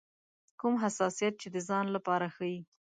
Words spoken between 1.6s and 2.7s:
ځان لپاره ښيي.